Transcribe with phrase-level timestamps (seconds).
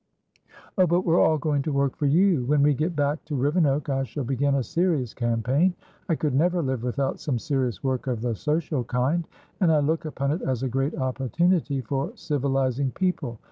[0.79, 2.43] "Oh, but we're all going to work for you.
[2.45, 5.75] When we get back to Rivenoak, I shall begin a serious campaign.
[6.09, 9.27] I could never live without some serious work of the social kind,
[9.59, 13.37] and I look upon it as a great opportunity for civilising people.